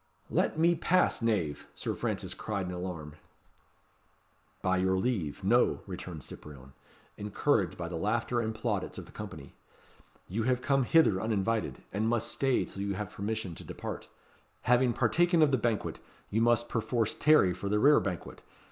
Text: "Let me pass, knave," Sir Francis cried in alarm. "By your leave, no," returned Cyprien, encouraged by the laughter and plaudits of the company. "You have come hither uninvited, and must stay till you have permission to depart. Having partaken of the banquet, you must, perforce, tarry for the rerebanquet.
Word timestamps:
"Let 0.31 0.57
me 0.57 0.73
pass, 0.73 1.21
knave," 1.21 1.67
Sir 1.75 1.93
Francis 1.93 2.33
cried 2.33 2.65
in 2.65 2.71
alarm. 2.71 3.17
"By 4.63 4.77
your 4.77 4.97
leave, 4.97 5.43
no," 5.43 5.81
returned 5.85 6.23
Cyprien, 6.23 6.73
encouraged 7.17 7.77
by 7.77 7.87
the 7.87 7.97
laughter 7.97 8.41
and 8.41 8.55
plaudits 8.55 8.97
of 8.97 9.05
the 9.05 9.11
company. 9.11 9.53
"You 10.27 10.41
have 10.41 10.59
come 10.59 10.85
hither 10.85 11.21
uninvited, 11.21 11.83
and 11.93 12.09
must 12.09 12.31
stay 12.31 12.65
till 12.65 12.81
you 12.81 12.95
have 12.95 13.11
permission 13.11 13.53
to 13.53 13.63
depart. 13.63 14.07
Having 14.61 14.93
partaken 14.93 15.43
of 15.43 15.51
the 15.51 15.57
banquet, 15.59 15.99
you 16.31 16.41
must, 16.41 16.67
perforce, 16.67 17.13
tarry 17.13 17.53
for 17.53 17.69
the 17.69 17.77
rerebanquet. 17.77 18.39